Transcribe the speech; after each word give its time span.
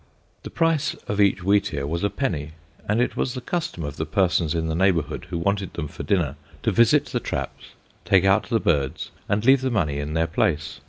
The 0.41 0.49
price 0.49 0.95
of 1.07 1.21
each 1.21 1.43
wheatear 1.43 1.85
was 1.85 2.03
a 2.03 2.09
penny, 2.09 2.53
and 2.89 2.99
it 2.99 3.15
was 3.15 3.35
the 3.35 3.39
custom 3.39 3.83
of 3.83 3.97
the 3.97 4.05
persons 4.07 4.55
in 4.55 4.65
the 4.65 4.73
neighbourhood 4.73 5.27
who 5.29 5.37
wanted 5.37 5.73
them 5.75 5.87
for 5.87 6.01
dinner 6.01 6.37
to 6.63 6.71
visit 6.71 7.05
the 7.05 7.19
traps, 7.19 7.73
take 8.03 8.25
out 8.25 8.49
the 8.49 8.59
birds 8.59 9.11
and 9.29 9.45
leave 9.45 9.61
the 9.61 9.69
money 9.69 9.99
in 9.99 10.13
their 10.15 10.25
place. 10.25 10.79